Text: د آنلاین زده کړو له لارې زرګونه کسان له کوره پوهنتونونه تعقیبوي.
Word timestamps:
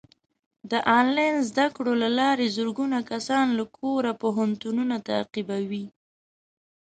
د 0.71 0.73
آنلاین 0.99 1.35
زده 1.49 1.65
کړو 1.75 1.93
له 2.03 2.09
لارې 2.19 2.53
زرګونه 2.57 2.97
کسان 3.11 3.45
له 3.57 3.65
کوره 3.77 4.11
پوهنتونونه 4.21 4.95
تعقیبوي. 5.09 5.85